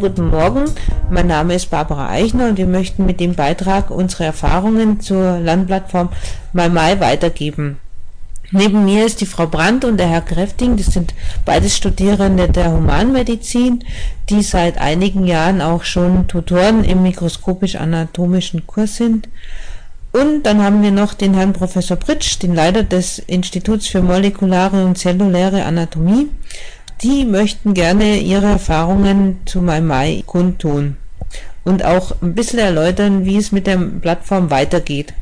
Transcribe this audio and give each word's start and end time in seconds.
guten 0.00 0.28
Morgen. 0.28 0.64
Mein 1.10 1.26
Name 1.26 1.54
ist 1.54 1.68
Barbara 1.68 2.08
Eichner 2.08 2.48
und 2.48 2.56
wir 2.56 2.66
möchten 2.66 3.04
mit 3.04 3.20
dem 3.20 3.34
Beitrag 3.34 3.90
unsere 3.90 4.24
Erfahrungen 4.24 5.00
zur 5.00 5.38
Lernplattform 5.38 6.08
MyMai 6.54 7.00
weitergeben. 7.00 7.76
Neben 8.50 8.86
mir 8.86 9.04
ist 9.04 9.20
die 9.20 9.26
Frau 9.26 9.46
Brandt 9.46 9.84
und 9.84 9.98
der 9.98 10.08
Herr 10.08 10.22
Kräfting, 10.22 10.78
das 10.78 10.86
sind 10.86 11.14
beides 11.44 11.76
Studierende 11.76 12.48
der 12.48 12.72
Humanmedizin, 12.72 13.84
die 14.30 14.42
seit 14.42 14.78
einigen 14.78 15.26
Jahren 15.26 15.60
auch 15.60 15.84
schon 15.84 16.26
Tutoren 16.28 16.82
im 16.82 17.02
mikroskopisch-anatomischen 17.02 18.66
Kurs 18.66 18.96
sind. 18.96 19.28
Und 20.12 20.44
dann 20.44 20.62
haben 20.62 20.82
wir 20.82 20.92
noch 20.92 21.12
den 21.12 21.34
Herrn 21.34 21.52
Professor 21.52 21.98
Pritsch, 21.98 22.42
den 22.42 22.54
Leiter 22.54 22.84
des 22.84 23.18
Instituts 23.18 23.86
für 23.86 24.00
molekulare 24.00 24.82
und 24.82 24.96
zelluläre 24.96 25.64
Anatomie. 25.64 26.28
Die 27.02 27.24
möchten 27.24 27.72
gerne 27.72 28.18
ihre 28.18 28.46
Erfahrungen 28.46 29.38
zu 29.46 29.62
MyMai 29.62 30.22
kundtun 30.26 30.96
und 31.64 31.82
auch 31.82 32.12
ein 32.20 32.34
bisschen 32.34 32.58
erläutern, 32.58 33.24
wie 33.24 33.38
es 33.38 33.52
mit 33.52 33.66
der 33.66 33.78
Plattform 33.78 34.50
weitergeht. 34.50 35.14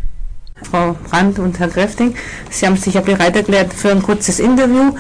Frau 0.68 0.96
Brandt 1.08 1.38
und 1.38 1.60
Herr 1.60 1.68
Kräfting, 1.68 2.16
Sie 2.50 2.66
haben 2.66 2.76
sich 2.76 2.94
ja 2.94 3.00
bereit 3.00 3.36
erklärt 3.36 3.72
für 3.72 3.92
ein 3.92 4.02
kurzes 4.02 4.40
Interview. 4.40 4.92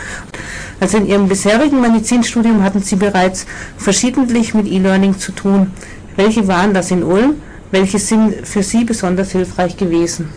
Also 0.78 0.98
in 0.98 1.06
Ihrem 1.06 1.26
bisherigen 1.26 1.80
Medizinstudium 1.80 2.62
hatten 2.62 2.80
Sie 2.80 2.94
bereits 2.94 3.44
verschiedentlich 3.76 4.54
mit 4.54 4.68
E-Learning 4.68 5.18
zu 5.18 5.32
tun. 5.32 5.72
Welche 6.14 6.46
waren 6.46 6.74
das 6.74 6.92
in 6.92 7.02
Ulm? 7.02 7.42
Welche 7.72 7.98
sind 7.98 8.46
für 8.46 8.62
Sie 8.62 8.84
besonders 8.84 9.32
hilfreich 9.32 9.76
gewesen? 9.76 10.30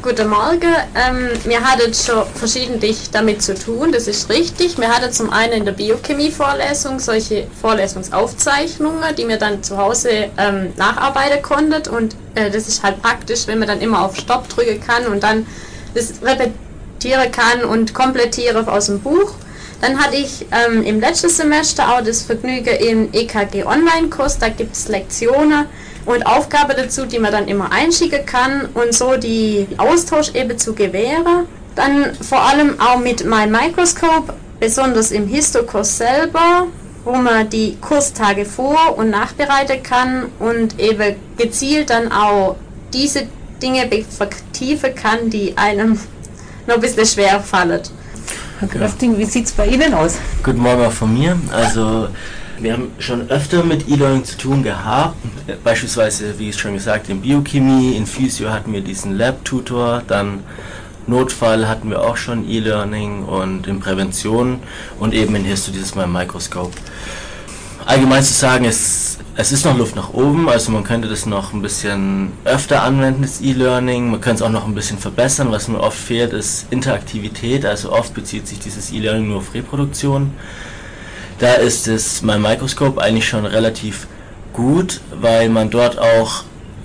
Guten 0.00 0.28
Morgen. 0.28 0.76
Ähm, 0.94 1.30
wir 1.42 1.60
hatten 1.60 1.92
schon 1.92 2.24
verschiedentlich 2.36 3.10
damit 3.10 3.42
zu 3.42 3.52
tun, 3.52 3.90
das 3.90 4.06
ist 4.06 4.30
richtig. 4.30 4.78
Wir 4.78 4.88
hatten 4.88 5.12
zum 5.12 5.30
einen 5.30 5.54
in 5.54 5.64
der 5.64 5.72
Biochemie-Vorlesung 5.72 7.00
solche 7.00 7.48
Vorlesungsaufzeichnungen, 7.60 9.16
die 9.16 9.26
wir 9.26 9.38
dann 9.38 9.60
zu 9.60 9.76
Hause 9.76 10.30
ähm, 10.38 10.72
nacharbeiten 10.76 11.42
konnten. 11.42 11.90
Und 11.90 12.14
äh, 12.36 12.48
das 12.48 12.68
ist 12.68 12.84
halt 12.84 13.02
praktisch, 13.02 13.48
wenn 13.48 13.58
man 13.58 13.66
dann 13.66 13.80
immer 13.80 14.04
auf 14.04 14.14
Stopp 14.14 14.48
drücken 14.48 14.80
kann 14.80 15.04
und 15.08 15.24
dann 15.24 15.48
das 15.94 16.12
repetieren 16.22 17.32
kann 17.32 17.64
und 17.64 17.92
komplettieren 17.92 18.68
aus 18.68 18.86
dem 18.86 19.00
Buch. 19.00 19.32
Dann 19.80 19.98
hatte 19.98 20.14
ich 20.14 20.46
ähm, 20.52 20.84
im 20.84 21.00
letzten 21.00 21.28
Semester 21.28 21.92
auch 21.92 22.04
das 22.04 22.22
Vergnügen 22.22 22.76
im 22.76 23.12
EKG 23.12 23.64
Online-Kurs, 23.64 24.38
da 24.38 24.48
gibt 24.48 24.76
es 24.76 24.86
Lektionen 24.86 25.66
und 26.08 26.24
Aufgabe 26.24 26.74
dazu, 26.74 27.04
die 27.04 27.18
man 27.18 27.32
dann 27.32 27.48
immer 27.48 27.70
einschicken 27.70 28.24
kann 28.24 28.66
und 28.72 28.94
so 28.94 29.18
die 29.18 29.68
Austausch 29.76 30.34
eben 30.34 30.56
zu 30.56 30.72
gewähren. 30.72 31.44
Dann 31.74 32.14
vor 32.14 32.40
allem 32.40 32.80
auch 32.80 32.98
mit 32.98 33.26
meinem 33.26 33.52
Microscope, 33.52 34.32
besonders 34.58 35.10
im 35.10 35.28
Histokurs 35.28 35.98
selber, 35.98 36.66
wo 37.04 37.12
man 37.12 37.50
die 37.50 37.76
Kurstage 37.78 38.46
vor- 38.46 38.96
und 38.96 39.10
nachbereiten 39.10 39.82
kann 39.82 40.28
und 40.38 40.80
eben 40.80 41.16
gezielt 41.36 41.90
dann 41.90 42.10
auch 42.10 42.56
diese 42.94 43.24
Dinge 43.62 43.86
vertiefen 44.08 44.94
kann, 44.94 45.28
die 45.28 45.58
einem 45.58 46.00
noch 46.66 46.76
ein 46.76 46.80
bisschen 46.80 47.04
schwer 47.04 47.38
fallen. 47.40 47.82
Herr 48.60 48.68
Gröfting, 48.68 49.18
wie 49.18 49.26
sieht 49.26 49.44
es 49.44 49.52
bei 49.52 49.66
Ihnen 49.66 49.92
aus? 49.92 50.16
Guten 50.42 50.60
Morgen 50.60 50.86
auch 50.86 50.92
von 50.92 51.12
mir. 51.12 51.38
Also 51.52 52.08
wir 52.60 52.72
haben 52.72 52.90
schon 52.98 53.30
öfter 53.30 53.62
mit 53.62 53.88
E-Learning 53.88 54.24
zu 54.24 54.36
tun 54.36 54.62
gehabt, 54.62 55.16
beispielsweise, 55.64 56.38
wie 56.38 56.50
ich 56.50 56.58
schon 56.58 56.74
gesagt, 56.74 57.08
in 57.08 57.20
Biochemie, 57.20 57.96
in 57.96 58.06
Physio 58.06 58.50
hatten 58.50 58.72
wir 58.72 58.80
diesen 58.80 59.16
Lab-Tutor, 59.16 60.02
dann 60.06 60.40
Notfall 61.06 61.68
hatten 61.68 61.90
wir 61.90 62.02
auch 62.02 62.16
schon 62.16 62.48
E-Learning 62.48 63.24
und 63.24 63.66
in 63.66 63.80
Prävention 63.80 64.60
und 64.98 65.14
eben 65.14 65.34
in 65.36 65.44
Histo 65.44 65.72
dieses 65.72 65.94
Mal 65.94 66.04
im 66.04 66.12
Mikroskop. 66.12 66.72
Allgemein 67.86 68.22
zu 68.22 68.34
sagen, 68.34 68.66
es, 68.66 69.18
es 69.34 69.52
ist 69.52 69.64
noch 69.64 69.78
Luft 69.78 69.96
nach 69.96 70.12
oben, 70.12 70.48
also 70.50 70.70
man 70.70 70.84
könnte 70.84 71.08
das 71.08 71.24
noch 71.24 71.54
ein 71.54 71.62
bisschen 71.62 72.32
öfter 72.44 72.82
anwenden, 72.82 73.22
das 73.22 73.40
E-Learning, 73.40 74.10
man 74.10 74.20
könnte 74.20 74.42
es 74.42 74.48
auch 74.48 74.52
noch 74.52 74.66
ein 74.66 74.74
bisschen 74.74 74.98
verbessern, 74.98 75.50
was 75.50 75.68
mir 75.68 75.80
oft 75.80 75.98
fehlt, 75.98 76.34
ist 76.34 76.66
Interaktivität, 76.70 77.64
also 77.64 77.92
oft 77.92 78.12
bezieht 78.12 78.46
sich 78.46 78.58
dieses 78.58 78.92
E-Learning 78.92 79.28
nur 79.28 79.38
auf 79.38 79.54
Reproduktion. 79.54 80.32
Da 81.38 81.54
ist 81.54 81.86
es 81.86 82.22
mein 82.22 82.42
Mikroskop 82.42 82.98
eigentlich 82.98 83.28
schon 83.28 83.46
relativ 83.46 84.08
gut, 84.52 85.00
weil 85.20 85.48
man 85.48 85.70
dort 85.70 85.96
auch 85.96 86.42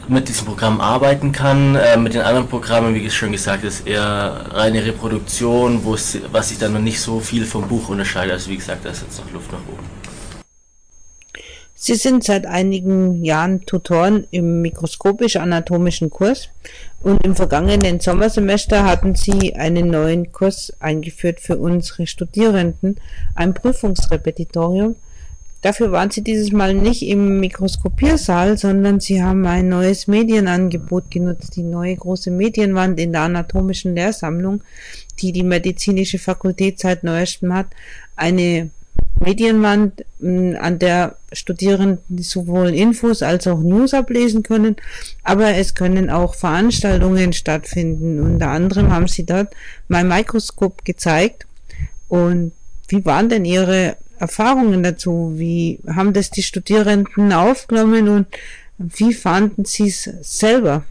mit 0.08 0.30
diesem 0.30 0.46
Programm 0.46 0.80
arbeiten 0.80 1.32
kann. 1.32 1.76
Äh, 1.76 1.98
mit 1.98 2.14
den 2.14 2.22
anderen 2.22 2.48
Programmen, 2.48 2.94
wie 2.94 3.10
schon 3.10 3.32
gesagt, 3.32 3.64
ist 3.64 3.88
eher 3.88 4.46
reine 4.52 4.86
Reproduktion, 4.86 5.82
es, 5.96 6.20
was 6.32 6.50
sich 6.50 6.60
dann 6.60 6.74
noch 6.74 6.82
nicht 6.82 7.02
so 7.02 7.20
viel 7.20 7.46
vom 7.46 7.68
Buch 7.68 7.90
unterscheidet. 7.90 8.34
Also 8.34 8.52
wie 8.52 8.58
gesagt, 8.58 8.86
da 8.86 8.90
ist 8.90 9.02
jetzt 9.02 9.26
noch 9.26 9.32
Luft 9.34 9.52
nach 9.52 9.60
oben. 9.60 10.13
Sie 11.86 11.96
sind 11.96 12.24
seit 12.24 12.46
einigen 12.46 13.26
Jahren 13.26 13.66
Tutoren 13.66 14.26
im 14.32 14.62
mikroskopisch-anatomischen 14.62 16.10
Kurs 16.10 16.48
und 17.02 17.22
im 17.26 17.36
vergangenen 17.36 18.00
Sommersemester 18.00 18.86
hatten 18.86 19.16
Sie 19.16 19.56
einen 19.56 19.90
neuen 19.90 20.32
Kurs 20.32 20.72
eingeführt 20.80 21.42
für 21.42 21.58
unsere 21.58 22.08
Studierenden, 22.08 22.96
ein 23.36 23.54
Prüfungsrepetitorium. 23.54 24.96
Dafür 25.62 25.92
waren 25.92 26.10
Sie 26.10 26.22
dieses 26.22 26.54
Mal 26.54 26.74
nicht 26.74 27.02
im 27.02 27.42
Mikroskopiersaal, 27.42 28.58
sondern 28.58 29.02
Sie 29.02 29.22
haben 29.22 29.46
ein 29.46 29.68
neues 29.68 30.08
Medienangebot 30.08 31.12
genutzt, 31.12 31.58
die 31.58 31.64
neue 31.64 31.98
große 31.98 32.32
Medienwand 32.32 32.98
in 32.98 33.12
der 33.12 33.24
anatomischen 33.24 33.94
Lehrsammlung, 33.94 34.64
die 35.20 35.34
die 35.34 35.44
medizinische 35.44 36.18
Fakultät 36.18 36.80
seit 36.80 37.04
neuestem 37.04 37.54
hat, 37.54 37.68
eine 38.16 38.70
Medienwand, 39.24 40.06
an 40.22 40.80
der 40.80 41.16
Studierenden 41.32 42.22
sowohl 42.22 42.70
Infos 42.70 43.24
als 43.24 43.48
auch 43.48 43.60
News 43.60 43.94
ablesen 43.94 44.44
können, 44.44 44.76
aber 45.24 45.56
es 45.56 45.76
können 45.76 46.10
auch 46.10 46.36
Veranstaltungen 46.36 47.34
stattfinden. 47.34 48.20
Unter 48.20 48.50
anderem 48.50 48.92
haben 48.92 49.08
sie 49.08 49.26
dort 49.26 49.54
mein 49.88 50.08
Mikroskop 50.08 50.86
gezeigt. 50.86 51.46
Und 52.08 52.52
wie 52.88 53.04
waren 53.06 53.30
denn 53.30 53.46
Ihre 53.46 53.98
Erfahrungen 54.20 54.84
dazu? 54.84 55.34
Wie 55.36 55.80
haben 55.88 56.14
das 56.14 56.30
die 56.30 56.44
Studierenden 56.44 57.34
aufgenommen 57.34 58.08
und 58.08 58.28
wie 58.78 59.14
fanden 59.14 59.66
Sie 59.66 59.88
es 59.88 60.04
selber? 60.22 60.84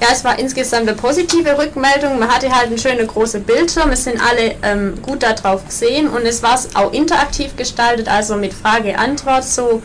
Ja, 0.00 0.08
es 0.12 0.24
war 0.24 0.38
insgesamt 0.38 0.88
eine 0.88 0.96
positive 0.96 1.56
Rückmeldung. 1.56 2.18
Man 2.18 2.28
hatte 2.28 2.50
halt 2.50 2.66
einen 2.66 2.78
schönen 2.78 3.06
großen 3.06 3.42
Bildschirm. 3.44 3.90
Es 3.90 4.04
sind 4.04 4.20
alle 4.20 4.56
ähm, 4.62 5.00
gut 5.00 5.22
darauf 5.22 5.64
gesehen 5.64 6.08
und 6.08 6.26
es 6.26 6.42
war 6.42 6.58
auch 6.74 6.92
interaktiv 6.92 7.56
gestaltet, 7.56 8.08
also 8.08 8.36
mit 8.36 8.52
Frage-Antwort 8.52 9.44
so. 9.44 9.82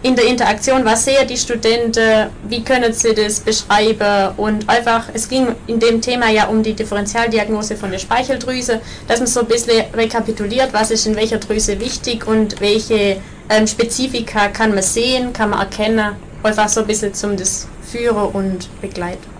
In 0.00 0.14
der 0.14 0.26
Interaktion, 0.26 0.84
was 0.84 1.06
sehen 1.06 1.26
die 1.28 1.36
Studenten, 1.36 2.28
wie 2.48 2.62
können 2.62 2.92
sie 2.92 3.14
das 3.14 3.40
beschreiben 3.40 4.32
und 4.36 4.68
einfach, 4.68 5.08
es 5.12 5.28
ging 5.28 5.48
in 5.66 5.80
dem 5.80 6.00
Thema 6.00 6.30
ja 6.30 6.46
um 6.46 6.62
die 6.62 6.74
Differentialdiagnose 6.74 7.74
von 7.76 7.90
der 7.90 7.98
Speicheldrüse, 7.98 8.80
dass 9.08 9.18
man 9.18 9.26
so 9.26 9.40
ein 9.40 9.46
bisschen 9.46 9.82
rekapituliert, 9.92 10.72
was 10.72 10.92
ist 10.92 11.04
in 11.08 11.16
welcher 11.16 11.38
Drüse 11.38 11.80
wichtig 11.80 12.28
und 12.28 12.60
welche 12.60 13.20
ähm, 13.50 13.66
Spezifika 13.66 14.46
kann 14.48 14.72
man 14.72 14.84
sehen, 14.84 15.32
kann 15.32 15.50
man 15.50 15.58
erkennen, 15.58 16.14
einfach 16.44 16.68
so 16.68 16.82
ein 16.82 16.86
bisschen 16.86 17.12
zum 17.12 17.36
das 17.36 17.66
Führen 17.90 18.28
und 18.34 18.68
Begleiten. 18.80 19.37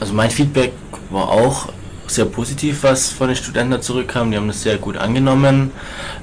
Also 0.00 0.12
mein 0.12 0.30
Feedback 0.30 0.72
war 1.10 1.30
auch 1.30 1.68
sehr 2.06 2.24
positiv, 2.24 2.82
was 2.82 3.10
von 3.10 3.28
den 3.28 3.36
Studenten 3.36 3.80
zurückkam. 3.82 4.30
Die 4.30 4.36
haben 4.36 4.46
das 4.46 4.62
sehr 4.62 4.78
gut 4.78 4.96
angenommen. 4.96 5.72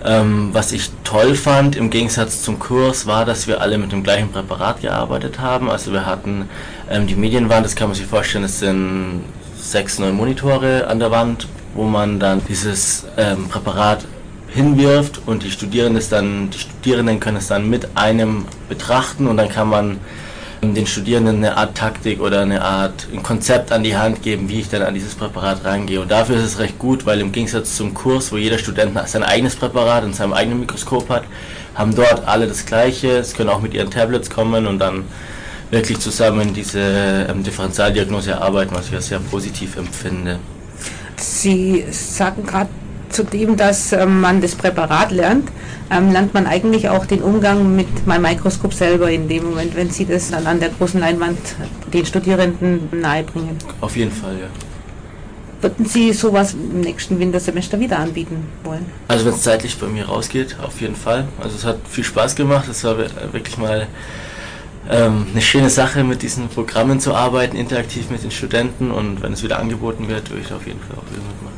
Ähm, 0.05 0.49
was 0.53 0.71
ich 0.71 0.89
toll 1.03 1.35
fand 1.35 1.75
im 1.75 1.89
Gegensatz 1.89 2.41
zum 2.41 2.59
Kurs 2.59 3.05
war, 3.05 3.25
dass 3.25 3.47
wir 3.47 3.61
alle 3.61 3.77
mit 3.77 3.91
dem 3.91 4.03
gleichen 4.03 4.29
Präparat 4.29 4.81
gearbeitet 4.81 5.39
haben. 5.39 5.69
Also 5.69 5.91
wir 5.91 6.05
hatten 6.05 6.49
ähm, 6.89 7.07
die 7.07 7.15
Medienwand, 7.15 7.65
das 7.65 7.75
kann 7.75 7.87
man 7.87 7.95
sich 7.95 8.05
vorstellen, 8.05 8.45
es 8.45 8.59
sind 8.59 9.23
sechs, 9.57 9.99
neun 9.99 10.15
Monitore 10.15 10.87
an 10.87 10.99
der 10.99 11.11
Wand, 11.11 11.47
wo 11.73 11.83
man 11.83 12.19
dann 12.19 12.41
dieses 12.47 13.05
ähm, 13.17 13.47
Präparat 13.49 14.05
hinwirft 14.47 15.21
und 15.25 15.43
die 15.43 15.49
Studierenden, 15.49 16.03
dann, 16.09 16.49
die 16.51 16.59
Studierenden 16.59 17.19
können 17.19 17.37
es 17.37 17.47
dann 17.47 17.69
mit 17.69 17.97
einem 17.97 18.45
betrachten 18.69 19.27
und 19.27 19.37
dann 19.37 19.49
kann 19.49 19.67
man 19.67 19.99
den 20.63 20.87
Studierenden 20.87 21.37
eine 21.37 21.57
Art 21.57 21.75
Taktik 21.75 22.21
oder 22.21 22.41
eine 22.41 22.61
Art 22.61 23.07
ein 23.11 23.21
Konzept 23.21 23.71
an 23.71 23.83
die 23.83 23.97
Hand 23.97 24.23
geben, 24.23 24.47
wie 24.49 24.61
ich 24.61 24.69
dann 24.69 24.81
an 24.81 24.93
dieses 24.93 25.15
Präparat 25.15 25.65
rangehe. 25.65 25.99
Und 25.99 26.09
dafür 26.09 26.37
ist 26.37 26.43
es 26.43 26.59
recht 26.59 26.79
gut, 26.79 27.05
weil 27.05 27.19
im 27.19 27.31
Gegensatz 27.31 27.75
zum 27.75 27.93
Kurs, 27.93 28.31
wo 28.31 28.37
jeder 28.37 28.57
Student 28.57 28.97
sein 29.07 29.23
eigenes 29.23 29.55
Präparat 29.55 30.03
in 30.05 30.13
seinem 30.13 30.33
eigenen 30.33 30.61
Mikroskop 30.61 31.09
hat, 31.09 31.23
haben 31.75 31.93
dort 31.93 32.25
alle 32.27 32.47
das 32.47 32.65
gleiche. 32.65 33.17
Es 33.17 33.33
können 33.33 33.49
auch 33.49 33.61
mit 33.61 33.73
ihren 33.73 33.91
Tablets 33.91 34.29
kommen 34.29 34.65
und 34.65 34.79
dann 34.79 35.05
wirklich 35.69 35.99
zusammen 35.99 36.53
diese 36.53 37.27
ähm, 37.29 37.43
Differentialdiagnose 37.43 38.31
erarbeiten, 38.31 38.75
was 38.75 38.91
ich 38.91 38.99
sehr 39.01 39.19
positiv 39.19 39.75
empfinde. 39.75 40.39
Sie 41.17 41.85
sagen 41.91 42.45
gerade 42.45 42.69
zudem, 43.13 43.55
dass 43.55 43.93
ähm, 43.93 44.21
man 44.21 44.41
das 44.41 44.55
Präparat 44.55 45.11
lernt, 45.11 45.49
ähm, 45.91 46.11
lernt 46.11 46.33
man 46.33 46.47
eigentlich 46.47 46.89
auch 46.89 47.05
den 47.05 47.21
Umgang 47.21 47.75
mit 47.75 48.07
meinem 48.07 48.23
Mikroskop 48.23 48.73
selber 48.73 49.09
in 49.09 49.27
dem 49.27 49.45
Moment, 49.45 49.75
wenn 49.75 49.89
Sie 49.89 50.05
das 50.05 50.31
dann 50.31 50.45
an 50.47 50.59
der 50.59 50.69
großen 50.69 50.99
Leinwand 50.99 51.37
den 51.93 52.05
Studierenden 52.05 52.89
nahebringen. 52.91 53.57
Auf 53.81 53.95
jeden 53.95 54.11
Fall, 54.11 54.33
ja. 54.39 54.47
Würden 55.61 55.85
Sie 55.85 56.11
sowas 56.11 56.53
im 56.53 56.81
nächsten 56.81 57.19
Wintersemester 57.19 57.79
wieder 57.79 57.97
anbieten 57.97 58.47
wollen? 58.65 58.85
Also 59.07 59.25
wenn 59.25 59.33
es 59.33 59.43
zeitlich 59.43 59.77
bei 59.77 59.87
mir 59.87 60.05
rausgeht, 60.05 60.57
auf 60.61 60.81
jeden 60.81 60.97
Fall. 60.97 61.25
Also 61.41 61.55
es 61.55 61.63
hat 61.63 61.77
viel 61.89 62.03
Spaß 62.03 62.35
gemacht. 62.35 62.67
Es 62.67 62.83
war 62.83 62.97
wirklich 62.97 63.57
mal 63.57 63.87
ähm, 64.89 65.25
eine 65.31 65.41
schöne 65.41 65.69
Sache, 65.69 66.03
mit 66.03 66.21
diesen 66.21 66.49
Programmen 66.49 66.99
zu 66.99 67.13
arbeiten, 67.13 67.55
interaktiv 67.55 68.09
mit 68.09 68.23
den 68.23 68.31
Studenten. 68.31 68.91
Und 68.91 69.23
wenn 69.23 69.31
es 69.31 69.41
wieder 69.41 69.57
angeboten 69.57 70.09
wird, 70.09 70.29
würde 70.31 70.41
ich 70.45 70.51
auf 70.51 70.67
jeden 70.67 70.81
Fall 70.81 70.97
auch 70.97 71.09
wieder 71.09 71.23
mitmachen. 71.23 71.52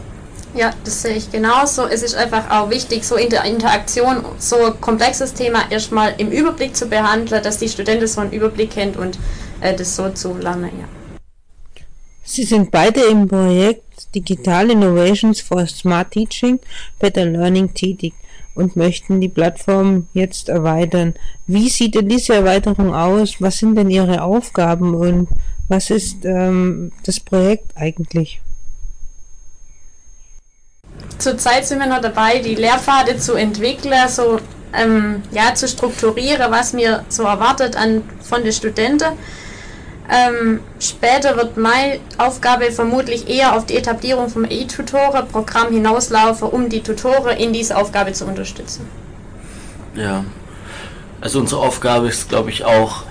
Ja, 0.56 0.72
das 0.86 1.02
sehe 1.02 1.16
ich 1.16 1.30
genauso. 1.30 1.86
Es 1.86 2.02
ist 2.02 2.16
einfach 2.16 2.50
auch 2.50 2.70
wichtig, 2.70 3.04
so 3.04 3.18
in 3.18 3.30
der 3.30 3.44
Interaktion 3.44 4.24
so 4.40 4.56
ein 4.68 4.80
komplexes 4.80 5.34
Thema 5.34 5.70
erstmal 5.70 6.14
im 6.18 6.32
Überblick 6.32 6.76
zu 6.76 6.88
behandeln, 6.88 7.44
dass 7.44 7.58
die 7.58 7.68
Studenten 7.68 8.08
so 8.08 8.22
einen 8.22 8.32
Überblick 8.32 8.72
kennt 8.72 8.96
und 8.96 9.20
äh, 9.60 9.76
das 9.76 9.98
so 9.98 10.10
zu 10.12 10.34
lernen, 10.38 10.72
ja. 10.80 10.88
Sie 12.24 12.44
sind 12.44 12.72
beide 12.72 13.02
im 13.02 13.28
Projekt 13.28 14.16
Digital 14.16 14.72
Innovations 14.72 15.42
for 15.42 15.68
Smart 15.68 16.12
Teaching, 16.12 16.60
Better 17.00 17.26
Learning 17.26 17.74
tätig 17.74 18.14
und 18.56 18.78
möchten 18.78 19.20
die 19.20 19.30
Plattform 19.30 20.08
jetzt 20.14 20.48
erweitern. 20.48 21.16
Wie 21.48 21.68
sieht 21.70 21.96
denn 21.96 22.08
diese 22.08 22.34
Erweiterung 22.34 22.96
aus? 22.96 23.42
Was 23.42 23.60
sind 23.60 23.76
denn 23.76 23.90
Ihre 23.90 24.24
Aufgaben 24.24 24.96
und 24.96 25.28
was 25.68 25.90
ist 25.90 26.24
ähm, 26.24 26.94
das 27.04 27.20
Projekt 27.20 27.76
eigentlich? 27.76 28.40
Zurzeit 31.18 31.66
sind 31.66 31.80
wir 31.80 31.88
noch 31.88 32.02
dabei, 32.02 32.40
die 32.40 32.56
Lehrpfade 32.56 33.18
zu 33.18 33.36
entwickeln, 33.36 34.08
so 34.08 34.40
ähm, 34.74 35.24
ja, 35.32 35.54
zu 35.56 35.68
strukturieren, 35.68 36.52
was 36.52 36.74
mir 36.74 37.06
so 37.10 37.24
erwartet 37.24 37.76
an, 37.76 38.04
von 38.22 38.44
den 38.44 38.52
Studenten. 38.52 39.18
Ähm, 40.08 40.60
später 40.80 41.36
wird 41.36 41.58
meine 41.58 42.00
Aufgabe 42.18 42.72
vermutlich 42.72 43.28
eher 43.28 43.56
auf 43.56 43.66
die 43.66 43.76
Etablierung 43.76 44.30
vom 44.30 44.46
E-Tutoren-Programm 44.46 45.72
hinauslaufen, 45.72 46.50
um 46.50 46.70
die 46.70 46.82
Tutoren 46.82 47.38
in 47.38 47.54
dieser 47.54 47.78
Aufgabe 47.78 48.14
zu 48.14 48.26
unterstützen. 48.26 48.88
Ja, 49.96 50.24
also 51.22 51.40
unsere 51.40 51.62
Aufgabe 51.62 52.08
ist, 52.08 52.30
glaube 52.30 52.52
ich, 52.52 52.66
auch 52.66 53.04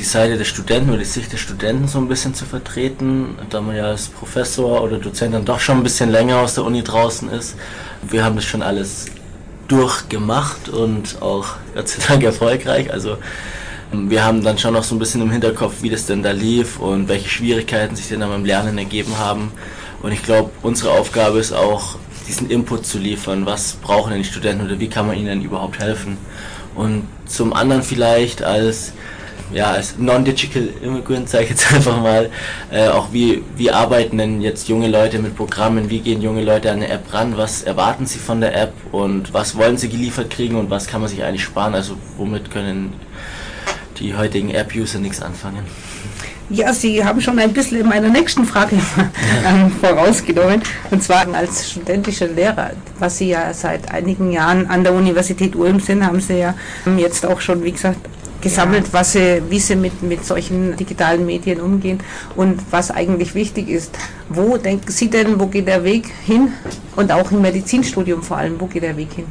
die 0.00 0.06
Seite 0.06 0.38
der 0.38 0.46
Studenten 0.46 0.88
oder 0.88 1.00
die 1.00 1.04
Sicht 1.04 1.30
der 1.30 1.36
Studenten 1.36 1.86
so 1.86 1.98
ein 1.98 2.08
bisschen 2.08 2.34
zu 2.34 2.46
vertreten, 2.46 3.36
da 3.50 3.60
man 3.60 3.76
ja 3.76 3.84
als 3.84 4.08
Professor 4.08 4.82
oder 4.82 4.96
Dozent 4.96 5.34
dann 5.34 5.44
doch 5.44 5.60
schon 5.60 5.76
ein 5.76 5.82
bisschen 5.82 6.10
länger 6.10 6.38
aus 6.38 6.54
der 6.54 6.64
Uni 6.64 6.82
draußen 6.82 7.28
ist. 7.28 7.54
Wir 8.02 8.24
haben 8.24 8.34
das 8.34 8.46
schon 8.46 8.62
alles 8.62 9.06
durchgemacht 9.68 10.70
und 10.70 11.20
auch 11.20 11.48
Gott 11.74 11.88
sei 11.88 12.02
Dank 12.08 12.22
erfolgreich. 12.22 12.90
Also 12.90 13.18
wir 13.92 14.24
haben 14.24 14.42
dann 14.42 14.56
schon 14.56 14.72
noch 14.72 14.84
so 14.84 14.94
ein 14.94 14.98
bisschen 14.98 15.20
im 15.20 15.30
Hinterkopf, 15.30 15.82
wie 15.82 15.90
das 15.90 16.06
denn 16.06 16.22
da 16.22 16.30
lief 16.30 16.78
und 16.78 17.08
welche 17.08 17.28
Schwierigkeiten 17.28 17.94
sich 17.94 18.08
denn 18.08 18.20
da 18.20 18.28
beim 18.28 18.46
Lernen 18.46 18.78
ergeben 18.78 19.18
haben. 19.18 19.52
Und 20.02 20.12
ich 20.12 20.22
glaube, 20.22 20.50
unsere 20.62 20.92
Aufgabe 20.92 21.38
ist 21.40 21.52
auch, 21.52 21.96
diesen 22.26 22.48
Input 22.48 22.86
zu 22.86 22.96
liefern. 22.98 23.44
Was 23.44 23.74
brauchen 23.74 24.12
denn 24.12 24.22
die 24.22 24.28
Studenten 24.28 24.64
oder 24.64 24.80
wie 24.80 24.88
kann 24.88 25.06
man 25.06 25.18
ihnen 25.18 25.42
überhaupt 25.42 25.78
helfen? 25.78 26.16
Und 26.74 27.06
zum 27.26 27.52
anderen 27.52 27.82
vielleicht 27.82 28.42
als 28.42 28.92
ja, 29.52 29.72
als 29.72 29.98
Non-Digital 29.98 30.68
Immigrant, 30.82 31.28
sage 31.28 31.44
ich 31.44 31.50
jetzt 31.50 31.72
einfach 31.74 32.00
mal, 32.00 32.30
äh, 32.70 32.88
auch 32.88 33.12
wie, 33.12 33.42
wie 33.56 33.70
arbeiten 33.70 34.18
denn 34.18 34.40
jetzt 34.40 34.68
junge 34.68 34.88
Leute 34.88 35.18
mit 35.18 35.36
Programmen, 35.36 35.90
wie 35.90 36.00
gehen 36.00 36.22
junge 36.22 36.42
Leute 36.42 36.70
an 36.70 36.78
eine 36.78 36.88
App 36.88 37.12
ran, 37.12 37.36
was 37.36 37.62
erwarten 37.62 38.06
sie 38.06 38.18
von 38.18 38.40
der 38.40 38.56
App? 38.56 38.72
Und 38.92 39.32
was 39.34 39.56
wollen 39.56 39.76
sie 39.76 39.88
geliefert 39.88 40.30
kriegen? 40.30 40.56
Und 40.56 40.70
was 40.70 40.86
kann 40.86 41.00
man 41.00 41.10
sich 41.10 41.22
eigentlich 41.22 41.44
sparen, 41.44 41.74
also 41.74 41.96
womit 42.16 42.50
können 42.50 42.92
die 44.00 44.14
heutigen 44.14 44.50
App-User 44.50 44.98
nichts 44.98 45.22
anfangen. 45.22 45.64
Ja, 46.52 46.72
Sie 46.72 47.04
haben 47.04 47.20
schon 47.20 47.38
ein 47.38 47.52
bisschen 47.52 47.78
in 47.78 47.88
meiner 47.88 48.08
nächsten 48.08 48.44
Frage 48.44 48.74
ähm, 49.46 49.70
vorausgenommen. 49.80 50.60
Und 50.90 51.00
zwar 51.00 51.32
als 51.32 51.70
studentischer 51.70 52.26
Lehrer, 52.26 52.72
was 52.98 53.18
Sie 53.18 53.28
ja 53.28 53.54
seit 53.54 53.88
einigen 53.92 54.32
Jahren 54.32 54.66
an 54.66 54.82
der 54.82 54.92
Universität 54.92 55.54
Ulm 55.54 55.78
sind, 55.78 56.04
haben 56.04 56.20
Sie 56.20 56.38
ja 56.38 56.54
jetzt 56.96 57.24
auch 57.24 57.40
schon, 57.40 57.62
wie 57.62 57.70
gesagt, 57.70 58.00
gesammelt, 58.40 58.92
was 58.92 59.12
sie, 59.12 59.42
wie 59.48 59.58
sie 59.58 59.76
mit, 59.76 60.02
mit 60.02 60.24
solchen 60.24 60.76
digitalen 60.76 61.26
Medien 61.26 61.60
umgehen 61.60 62.00
und 62.36 62.60
was 62.70 62.90
eigentlich 62.90 63.34
wichtig 63.34 63.68
ist. 63.68 63.96
Wo 64.28 64.56
denken 64.56 64.90
Sie 64.90 65.10
denn, 65.10 65.38
wo 65.40 65.46
geht 65.46 65.66
der 65.66 65.84
Weg 65.84 66.06
hin? 66.24 66.52
Und 66.96 67.12
auch 67.12 67.30
im 67.30 67.42
Medizinstudium 67.42 68.22
vor 68.22 68.38
allem, 68.38 68.60
wo 68.60 68.66
geht 68.66 68.82
der 68.82 68.96
Weg 68.96 69.12
hin? 69.14 69.26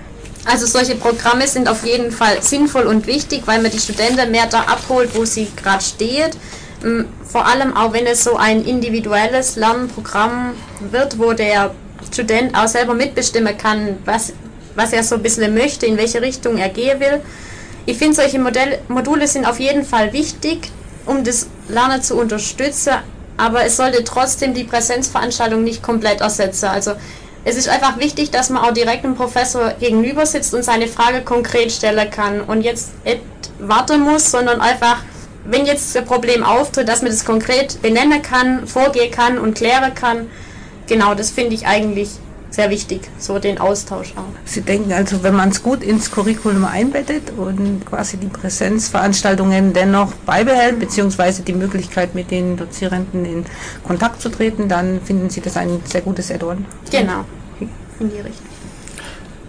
Also 0.46 0.66
solche 0.66 0.96
Programme 0.96 1.48
sind 1.48 1.68
auf 1.68 1.86
jeden 1.86 2.12
Fall 2.12 2.42
sinnvoll 2.42 2.84
und 2.84 3.08
wichtig, 3.08 3.44
weil 3.46 3.62
man 3.62 3.72
die 3.72 3.80
Studenten 3.80 4.32
mehr 4.32 4.48
da 4.48 4.62
abholt, 4.62 5.10
wo 5.14 5.26
sie 5.26 5.48
gerade 5.56 5.84
steht. 5.84 6.38
Mm, 6.84 7.02
vor 7.24 7.46
allem 7.46 7.76
auch 7.76 7.94
wenn 7.94 8.06
es 8.06 8.24
so 8.24 8.38
ein 8.38 8.64
individuelles 8.64 9.58
Lernprogramm 9.58 10.54
wird, 10.92 11.20
wo 11.20 11.34
der 11.34 11.72
Student 12.12 12.56
auch 12.56 12.68
selber 12.68 12.94
mitbestimmen 12.94 13.58
kann, 13.58 13.98
was, 14.06 14.34
was 14.76 14.94
er 14.94 15.04
so 15.04 15.16
ein 15.16 15.22
bisschen 15.22 15.54
möchte, 15.54 15.86
in 15.86 15.98
welche 15.98 16.22
Richtung 16.22 16.58
er 16.58 16.70
gehen 16.70 17.00
will. 17.00 17.22
Ich 17.90 17.98
finde, 17.98 18.18
solche 18.18 18.38
Modell 18.38 18.78
Module 18.88 19.28
sind 19.28 19.48
auf 19.48 19.60
jeden 19.60 19.84
Fall 19.84 20.14
wichtig, 20.14 20.70
um 21.08 21.24
das 21.24 21.48
Lernen 21.70 22.04
zu 22.04 22.18
unterstützen, 22.18 22.94
aber 23.36 23.64
es 23.66 23.78
sollte 23.78 24.04
trotzdem 24.04 24.54
die 24.54 24.64
Präsenzveranstaltung 24.64 25.64
nicht 25.64 25.82
komplett 25.82 26.22
ersetzen. 26.22 26.66
Also 26.66 26.92
es 27.46 27.56
ist 27.58 27.68
einfach 27.68 27.98
wichtig, 27.98 28.30
dass 28.30 28.52
man 28.52 28.64
auch 28.64 28.74
direkt 28.74 29.06
dem 29.06 29.16
Professor 29.16 29.72
gegenüber 29.80 30.28
sitzt 30.28 30.54
und 30.54 30.62
seine 30.62 30.88
Frage 30.88 31.22
konkret 31.22 31.72
stellen 31.72 32.12
kann 32.12 32.42
und 32.42 32.62
jetzt 32.62 32.92
nicht 33.06 33.22
warten 33.58 34.02
muss, 34.02 34.30
sondern 34.30 34.62
einfach, 34.62 34.98
wenn 35.46 35.66
jetzt 35.66 35.98
ein 35.98 36.06
Problem 36.06 36.44
auftritt, 36.44 36.88
dass 36.88 37.02
man 37.02 37.10
das 37.10 37.26
konkret 37.26 37.82
benennen 37.82 38.22
kann, 38.22 38.68
vorgehen 38.68 39.10
kann 39.10 39.40
und 39.40 39.56
klären 39.56 39.96
kann. 39.96 40.30
Genau, 40.86 41.16
das 41.16 41.32
finde 41.32 41.56
ich 41.56 41.66
eigentlich 41.66 42.10
sehr 42.50 42.70
wichtig, 42.70 43.02
so 43.18 43.40
den 43.40 43.60
Austausch 43.60 44.14
auch. 44.16 44.24
Sie 44.46 44.62
denken 44.62 44.92
also, 44.92 45.24
wenn 45.24 45.36
man 45.36 45.50
es 45.50 45.62
gut 45.62 45.84
ins 45.84 46.10
Curriculum 46.12 46.66
einbettet 46.66 47.32
und 47.38 47.86
quasi 47.86 48.18
die 48.18 48.28
Präsenzveranstaltungen 48.28 49.74
dennoch 49.74 50.14
beibehält, 50.26 50.80
beziehungsweise 50.80 51.44
die 51.44 51.54
Möglichkeit 51.54 52.16
mit 52.16 52.32
den 52.32 52.58
Dozierenden 52.58 53.26
in 53.26 53.46
Kontakt 53.84 54.22
zu 54.22 54.30
treten, 54.30 54.68
dann 54.68 55.00
finden 55.02 55.30
Sie 55.30 55.42
das 55.42 55.58
ein 55.58 55.82
sehr 55.86 56.02
gutes 56.02 56.32
Add-on. 56.32 56.66
Genau, 56.92 57.26
in 58.00 58.10
die 58.10 58.18
Richtung. 58.18 58.48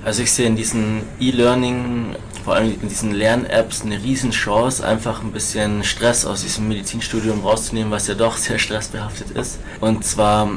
Also 0.05 0.23
ich 0.23 0.33
sehe 0.33 0.47
in 0.47 0.57
diesen 0.57 1.03
E-Learning, 1.21 2.17
vor 2.43 2.55
allem 2.55 2.75
in 2.81 2.89
diesen 2.89 3.13
Lern-Apps 3.13 3.83
eine 3.83 4.03
Riesenchance, 4.03 4.85
einfach 4.87 5.23
ein 5.23 5.31
bisschen 5.31 5.85
Stress 5.85 6.25
aus 6.25 6.43
diesem 6.43 6.69
Medizinstudium 6.69 7.41
rauszunehmen, 7.41 7.91
was 7.91 8.07
ja 8.07 8.15
doch 8.15 8.39
sehr 8.39 8.59
stressbehaftet 8.59 9.33
ist. 9.33 9.59
Und 9.81 10.05
zwar 10.05 10.49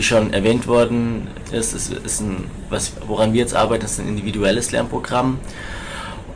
wie 0.00 0.04
schon 0.04 0.32
erwähnt 0.32 0.66
worden 0.66 1.28
ist, 1.52 1.74
ist, 1.74 1.92
ist 1.92 2.22
ein, 2.22 2.50
was, 2.70 2.92
woran 3.06 3.34
wir 3.34 3.40
jetzt 3.40 3.54
arbeiten, 3.54 3.84
ist 3.84 4.00
ein 4.00 4.08
individuelles 4.08 4.70
Lernprogramm. 4.70 5.38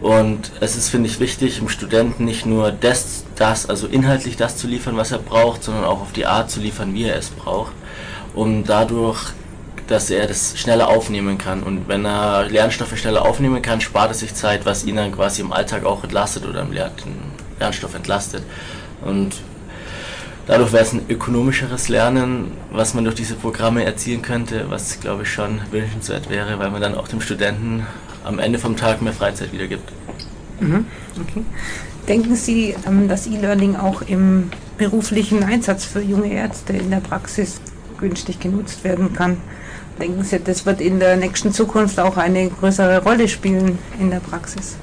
Und 0.02 0.52
es 0.61 0.76
ist, 0.76 0.90
finde 0.90 1.09
ich, 1.09 1.18
wichtig, 1.18 1.56
dem 1.61 1.71
Studenten 1.71 2.26
nicht 2.26 2.44
nur 2.44 2.73
das, 2.73 3.25
das, 3.37 3.66
also 3.66 3.87
inhaltlich 3.87 4.37
das 4.37 4.59
zu 4.59 4.66
liefern, 4.66 4.99
was 4.99 5.12
er 5.12 5.18
braucht, 5.18 5.64
sondern 5.64 5.85
auch 5.85 6.02
auf 6.02 6.12
die 6.12 6.26
Art 6.26 6.50
zu 6.50 6.61
liefern, 6.61 6.92
wie 6.92 7.04
er 7.04 7.16
es 7.16 7.30
braucht, 7.30 7.73
um 8.35 8.64
dadurch, 8.64 9.33
dass 9.87 10.11
er 10.11 10.26
das 10.26 10.59
schneller 10.59 10.88
aufnehmen 10.88 11.38
kann. 11.38 11.62
Und 11.62 11.88
wenn 11.88 12.04
er 12.04 12.44
Lernstoffe 12.50 12.99
schneller 12.99 13.23
aufnehmen 13.23 13.62
kann, 13.62 13.80
spart 13.80 14.11
er 14.11 14.14
sich 14.14 14.35
Zeit, 14.35 14.66
was 14.66 14.85
ihn 14.85 14.97
dann 14.97 15.12
quasi 15.12 15.40
im 15.40 15.54
Alltag 15.54 15.87
auch 15.87 16.04
entlastet 16.04 16.44
oder 16.44 16.61
im 16.61 16.73
Lernstoff 17.59 17.94
entlastet. 17.94 18.42
Und 19.02 19.37
Dadurch 20.47 20.73
wäre 20.73 20.83
es 20.83 20.93
ein 20.93 21.03
ökonomischeres 21.09 21.89
Lernen, 21.89 22.53
was 22.71 22.93
man 22.93 23.05
durch 23.05 23.17
diese 23.17 23.35
Programme 23.35 23.85
erzielen 23.85 24.21
könnte, 24.21 24.67
was 24.69 25.01
glaube 25.01 25.23
ich 25.23 25.33
schon 25.33 25.61
wünschenswert 25.71 26.29
wäre, 26.29 26.59
weil 26.59 26.71
man 26.71 26.83
dann 26.83 26.95
auch 26.95 27.09
dem 27.09 27.21
Studenten 27.23 27.87
am 28.25 28.39
Ende 28.39 28.59
vom 28.59 28.77
Tag 28.77 29.01
mehr 29.01 29.15
Freizeit 29.15 29.53
wiedergibt. 29.53 29.91
Mhm. 30.61 30.87
Okay. 31.21 31.45
Denken 32.09 32.37
Sie, 32.37 32.75
ähm, 32.87 33.09
dass 33.09 33.27
E-Learning 33.27 33.77
auch 33.77 34.03
im 34.03 34.51
beruflichen 34.77 35.43
Einsatz 35.43 35.85
für 35.85 36.03
junge 36.03 36.33
Ärzte 36.33 36.75
in 36.75 36.91
der 36.91 37.01
Praxis 37.01 37.61
günstig 37.99 38.41
genutzt 38.41 38.85
werden 38.85 39.15
kann? 39.15 39.39
Denken 39.99 40.25
Sie, 40.25 40.39
das 40.41 40.67
wird 40.67 40.81
in 40.81 40.99
der 40.99 41.17
nächsten 41.17 41.53
Zukunft 41.53 41.99
auch 41.99 42.17
eine 42.17 42.51
größere 42.51 43.03
Rolle 43.03 43.29
spielen 43.29 43.79
in 43.99 44.11
der 44.11 44.21
Praxis? 44.21 44.77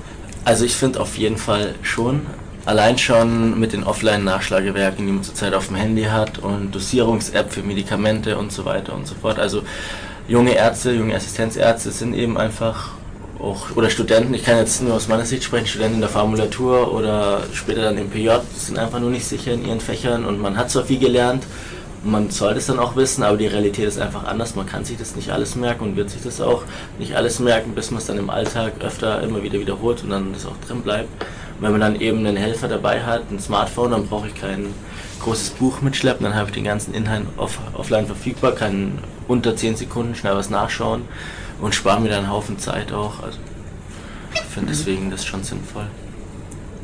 Also 0.46 0.66
ich 0.66 0.76
finde 0.76 1.00
auf 1.00 1.18
jeden 1.18 1.38
Fall 1.38 1.76
schon. 1.84 2.22
Allein 2.64 3.00
schon 3.00 3.60
mit 3.60 3.74
den 3.74 3.84
Offline-Nachschlagewerken, 3.84 5.08
die 5.08 5.12
man 5.12 5.24
zurzeit 5.24 5.56
auf 5.56 5.68
dem 5.68 5.78
Handy 5.78 6.04
hat 6.04 6.38
und 6.38 6.72
Dosierungs-App 6.72 7.52
für 7.52 7.64
Medikamente 7.64 8.38
und 8.38 8.52
so 8.52 8.66
weiter 8.66 8.94
und 8.94 9.08
so 9.08 9.16
fort. 9.16 9.40
Also 9.40 9.64
junge 10.28 10.54
Ärzte, 10.54 10.92
junge 10.92 11.16
Assistenzärzte 11.16 11.90
sind 11.90 12.14
eben 12.14 12.38
einfach 12.38 12.90
auch, 13.40 13.76
oder 13.76 13.90
Studenten, 13.90 14.36
ich 14.36 14.44
kann 14.44 14.58
jetzt 14.58 14.84
nur 14.84 14.94
aus 14.94 15.08
meiner 15.08 15.26
Sicht 15.26 15.44
sprechen, 15.44 15.66
Studenten 15.66 15.96
in 15.96 16.02
der 16.02 16.10
Formulatur 16.12 16.94
oder 16.94 17.42
später 17.52 17.82
dann 17.82 17.98
im 17.98 18.12
PJ, 18.12 18.30
sind 18.56 18.78
einfach 18.78 19.00
nur 19.00 19.10
nicht 19.10 19.26
sicher 19.26 19.54
in 19.54 19.66
ihren 19.66 19.82
Fächern 19.82 20.24
und 20.24 20.40
man 20.40 20.56
hat 20.56 20.70
zwar 20.70 20.84
viel 20.86 21.00
gelernt, 21.00 21.44
man 22.04 22.30
sollte 22.30 22.60
es 22.60 22.68
dann 22.68 22.78
auch 22.78 22.96
wissen, 22.96 23.24
aber 23.24 23.38
die 23.38 23.48
Realität 23.48 23.88
ist 23.88 24.00
einfach 24.00 24.24
anders. 24.24 24.56
Man 24.56 24.66
kann 24.66 24.86
sich 24.86 24.98
das 24.98 25.16
nicht 25.16 25.30
alles 25.30 25.56
merken 25.56 25.84
und 25.84 25.96
wird 25.96 26.10
sich 26.10 26.24
das 26.24 26.42
auch 26.42 26.64
nicht 26.98 27.16
alles 27.16 27.40
merken, 27.40 27.74
bis 27.76 27.92
man 27.92 28.00
es 28.00 28.08
dann 28.08 28.18
im 28.18 28.32
Alltag 28.32 28.74
öfter 28.80 29.22
immer 29.22 29.44
wieder 29.44 29.60
wiederholt 29.60 30.04
und 30.04 30.10
dann 30.10 30.34
das 30.34 30.48
auch 30.48 30.58
drin 30.68 30.82
bleibt 30.82 31.10
wenn 31.62 31.72
man 31.72 31.80
dann 31.80 32.02
eben 32.02 32.26
einen 32.26 32.38
Helfer 32.38 32.68
dabei 32.68 33.04
hat, 33.04 33.32
ein 33.32 33.40
Smartphone, 33.40 33.92
dann 33.92 34.08
brauche 34.08 34.28
ich 34.28 34.36
kein 34.36 34.74
großes 35.22 35.52
Buch 35.52 35.82
mitschleppen, 35.82 36.26
dann 36.26 36.36
habe 36.36 36.50
ich 36.50 36.56
den 36.56 36.64
ganzen 36.64 36.94
Inhalt 36.94 37.24
off 37.38 37.60
offline 37.74 38.08
verfügbar, 38.08 38.54
kann 38.54 38.98
unter 39.28 39.56
10 39.56 39.76
Sekunden 39.76 40.16
schnell 40.16 40.36
was 40.36 40.50
nachschauen 40.50 41.04
und 41.62 41.76
spare 41.76 42.02
mir 42.02 42.10
dann 42.10 42.26
einen 42.26 42.32
Haufen 42.32 42.58
Zeit 42.58 42.92
auch. 42.92 43.22
Also 43.22 43.38
ich 44.34 44.42
finde 44.42 44.72
deswegen 44.72 45.12
das 45.12 45.24
schon 45.24 45.44
sinnvoll. 45.44 45.86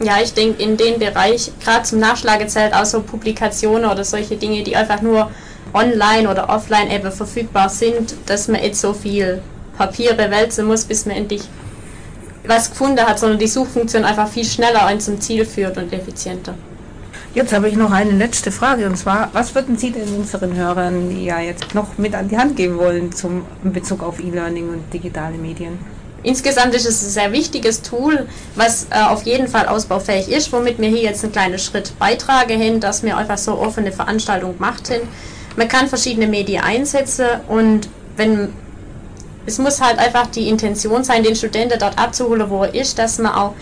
Ja, 0.03 0.17
ich 0.23 0.33
denke 0.33 0.61
in 0.61 0.77
dem 0.77 0.99
Bereich, 0.99 1.51
gerade 1.63 1.81
zum 1.81 1.99
Nachschlagezelt, 1.99 2.73
auch 2.73 2.85
so 2.85 3.01
Publikationen 3.01 3.89
oder 3.89 4.03
solche 4.03 4.35
Dinge, 4.35 4.63
die 4.63 4.75
einfach 4.75 5.01
nur 5.01 5.31
online 5.73 6.29
oder 6.29 6.49
offline 6.49 6.91
eben 6.91 7.11
verfügbar 7.11 7.69
sind, 7.69 8.13
dass 8.27 8.47
man 8.47 8.61
jetzt 8.61 8.79
so 8.79 8.93
viel 8.93 9.41
Papier 9.75 10.13
bewälzen 10.13 10.67
muss, 10.67 10.85
bis 10.85 11.07
man 11.07 11.15
endlich 11.15 11.41
was 12.47 12.69
gefunden 12.69 13.01
hat, 13.01 13.19
sondern 13.19 13.39
die 13.39 13.47
Suchfunktion 13.47 14.03
einfach 14.03 14.27
viel 14.27 14.45
schneller 14.45 14.85
ein 14.85 14.99
zum 14.99 15.19
Ziel 15.19 15.45
führt 15.45 15.77
und 15.77 15.91
effizienter. 15.93 16.53
Jetzt 17.33 17.53
habe 17.53 17.69
ich 17.69 17.75
noch 17.75 17.91
eine 17.91 18.11
letzte 18.11 18.51
Frage 18.51 18.87
und 18.87 18.97
zwar, 18.97 19.29
was 19.33 19.53
würden 19.53 19.77
Sie 19.77 19.91
denn 19.91 20.07
unseren 20.15 20.55
Hörern 20.55 21.23
ja 21.23 21.39
jetzt 21.39 21.75
noch 21.75 21.97
mit 21.97 22.15
an 22.15 22.29
die 22.29 22.37
Hand 22.37 22.55
geben 22.55 22.77
wollen 22.77 23.11
zum 23.11 23.45
in 23.63 23.73
Bezug 23.73 24.01
auf 24.01 24.19
E-Learning 24.19 24.69
und 24.69 24.93
digitale 24.93 25.37
Medien? 25.37 25.77
Insgesamt 26.23 26.73
ist 26.73 26.87
es 26.87 27.03
ein 27.03 27.09
sehr 27.09 27.31
wichtiges 27.31 27.83
Tool, 27.83 28.27
was 28.55 28.87
äh, 28.89 29.01
auf 29.01 29.23
jeden 29.23 29.47
Fall 29.47 29.67
ausbaufähig 29.67 30.29
ist, 30.29 30.51
womit 30.51 30.79
wir 30.79 30.89
hier 30.89 31.03
jetzt 31.03 31.23
einen 31.23 31.31
kleinen 31.31 31.59
Schritt 31.59 31.93
beitragen 31.99 32.59
hin, 32.59 32.79
dass 32.79 33.03
wir 33.03 33.15
einfach 33.15 33.37
so 33.37 33.57
offene 33.59 33.91
Veranstaltungen 33.91 34.55
gemacht 34.55 34.89
haben. 34.89 35.07
Man 35.57 35.67
kann 35.67 35.87
verschiedene 35.87 36.27
Medien 36.27 36.63
einsetzen 36.63 37.27
und 37.47 37.87
wenn 38.15 38.49
es 39.47 39.57
muss 39.57 39.81
halt 39.81 39.97
einfach 39.97 40.27
die 40.27 40.49
Intention 40.49 41.03
sein, 41.03 41.23
den 41.23 41.35
Studenten 41.35 41.79
dort 41.79 41.97
abzuholen, 41.97 42.49
wo 42.49 42.63
er 42.63 42.75
ist, 42.75 42.99
dass 42.99 43.17
man 43.17 43.33
auch 43.33 43.55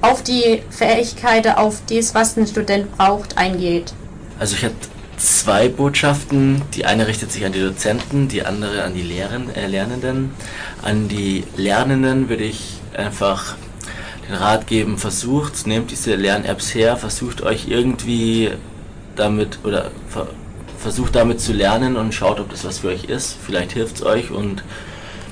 auf 0.00 0.22
die 0.22 0.62
Fähigkeiten, 0.70 1.52
auf 1.52 1.82
das, 1.90 2.14
was 2.14 2.36
ein 2.36 2.46
Student 2.46 2.96
braucht, 2.96 3.36
eingeht. 3.36 3.92
Also 4.38 4.54
ich 4.54 4.64
habe 4.64 4.74
zwei 5.16 5.68
Botschaften. 5.68 6.62
Die 6.74 6.84
eine 6.84 7.08
richtet 7.08 7.32
sich 7.32 7.44
an 7.44 7.52
die 7.52 7.60
Dozenten, 7.60 8.28
die 8.28 8.44
andere 8.44 8.84
an 8.84 8.94
die 8.94 9.02
Lehren, 9.02 9.52
äh, 9.54 9.66
Lernenden. 9.66 10.30
An 10.82 11.08
die 11.08 11.44
Lernenden 11.56 12.28
würde 12.28 12.44
ich 12.44 12.80
einfach 12.96 13.56
den 14.28 14.36
Rat 14.36 14.68
geben, 14.68 14.98
versucht, 14.98 15.66
nehmt 15.66 15.90
diese 15.90 16.14
Lern-Apps 16.14 16.74
her, 16.74 16.96
versucht 16.96 17.42
euch 17.42 17.66
irgendwie 17.68 18.50
damit 19.16 19.58
oder 19.64 19.90
ver 20.08 20.28
versucht 20.78 21.16
damit 21.16 21.40
zu 21.40 21.54
lernen 21.54 21.96
und 21.96 22.12
schaut, 22.12 22.38
ob 22.40 22.50
das 22.50 22.62
was 22.62 22.80
für 22.80 22.88
euch 22.88 23.04
ist. 23.04 23.38
Vielleicht 23.42 23.72
hilft 23.72 23.96
es 23.96 24.02
euch 24.02 24.30
und 24.30 24.62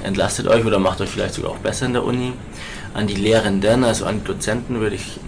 entlastet 0.03 0.47
euch 0.47 0.65
oder 0.65 0.79
macht 0.79 1.01
euch 1.01 1.11
vielleicht 1.11 1.35
sogar 1.35 1.53
auch 1.53 1.59
besser 1.59 1.87
in 1.87 1.93
der 1.93 2.05
Uni. 2.05 2.33
An 2.95 3.07
die 3.07 3.15
Lehrenden, 3.15 3.85
also 3.85 4.05
an 4.05 4.19
die 4.19 4.25
Dozenten 4.25 4.81
würde 4.81 4.97
ich 4.97 5.19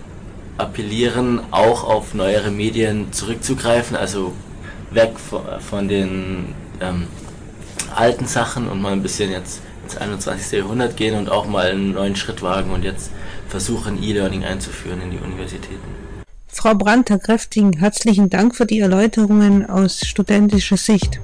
appellieren, 0.59 1.41
auch 1.51 1.85
auf 1.85 2.15
neuere 2.15 2.51
Medien 2.51 3.13
zurückzugreifen, 3.13 3.97
also 3.97 4.33
weg 4.91 5.15
von, 5.19 5.89
den 5.89 6.55
ähm, 6.81 7.07
alten 7.95 8.27
Sachen 8.27 8.69
und 8.69 8.81
mal 8.81 8.93
ein 8.93 9.03
bisschen 9.03 9.31
jetzt 9.31 9.61
ins 9.85 9.97
21. 9.97 10.59
Jahrhundert 10.59 10.97
gehen 10.97 11.17
und 11.17 11.29
auch 11.31 11.47
mal 11.47 11.71
einen 11.71 11.93
neuen 11.93 12.17
Schritt 12.17 12.43
wagen 12.43 12.71
und 12.71 12.85
jetzt 12.85 13.11
versuchen, 13.49 14.03
E-Learning 14.03 14.45
einzuführen 14.45 15.01
in 15.03 15.11
die 15.11 15.19
Universitäten. 15.19 16.05
Frau 16.49 16.75
Brandt, 16.75 17.11
Herr 17.11 17.19
Kräfting, 17.19 17.79
herzlichen 17.79 18.31
Dank 18.31 18.55
für 18.55 18.65
die 18.65 18.81
Erläuterungen 18.81 19.69
aus 19.69 20.01
studentischer 20.07 20.77
Sicht. 20.77 21.21